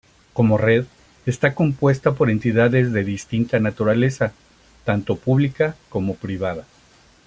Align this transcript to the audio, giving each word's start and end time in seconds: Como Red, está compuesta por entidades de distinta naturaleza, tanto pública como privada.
Como 0.33 0.57
Red, 0.57 0.85
está 1.27 1.53
compuesta 1.53 2.13
por 2.13 2.31
entidades 2.31 2.91
de 2.91 3.03
distinta 3.03 3.59
naturaleza, 3.59 4.33
tanto 4.83 5.15
pública 5.15 5.75
como 5.89 6.15
privada. 6.15 6.65